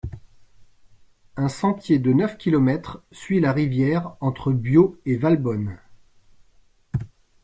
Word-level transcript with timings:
Un 1.35 1.47
sentier 1.47 1.99
de 1.99 2.11
neuf 2.11 2.35
kilomètres 2.35 3.03
suit 3.11 3.39
la 3.39 3.51
rivière 3.53 4.15
entre 4.19 4.51
Biot 4.51 4.97
et 5.05 5.15
Valbonne. 5.15 5.77